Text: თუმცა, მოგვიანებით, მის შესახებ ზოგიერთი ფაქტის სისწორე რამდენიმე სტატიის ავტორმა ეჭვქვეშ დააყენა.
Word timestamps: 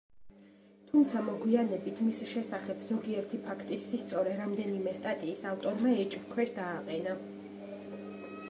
თუმცა, 0.91 1.19
მოგვიანებით, 1.25 1.99
მის 2.05 2.21
შესახებ 2.31 2.81
ზოგიერთი 2.87 3.41
ფაქტის 3.43 3.85
სისწორე 3.91 4.33
რამდენიმე 4.41 4.97
სტატიის 5.01 5.45
ავტორმა 5.51 5.95
ეჭვქვეშ 6.07 6.57
დააყენა. 6.61 7.19